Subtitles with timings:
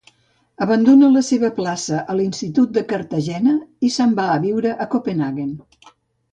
[0.65, 3.55] Abandona la seva plaça a l'Institut de Cartagena
[3.91, 5.57] i se’n va a viure a Copenhaguen.